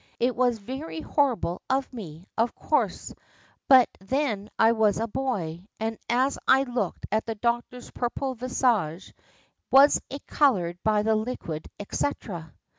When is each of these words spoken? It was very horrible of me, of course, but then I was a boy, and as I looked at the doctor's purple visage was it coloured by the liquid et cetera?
It 0.19 0.35
was 0.35 0.57
very 0.57 1.01
horrible 1.01 1.61
of 1.69 1.93
me, 1.93 2.25
of 2.35 2.55
course, 2.55 3.13
but 3.67 3.87
then 3.99 4.49
I 4.57 4.71
was 4.71 4.97
a 4.99 5.07
boy, 5.07 5.67
and 5.79 5.99
as 6.09 6.39
I 6.47 6.63
looked 6.63 7.05
at 7.11 7.27
the 7.27 7.35
doctor's 7.35 7.91
purple 7.91 8.33
visage 8.33 9.13
was 9.69 10.01
it 10.09 10.25
coloured 10.25 10.79
by 10.83 11.03
the 11.03 11.15
liquid 11.15 11.67
et 11.79 11.93
cetera? 11.93 12.51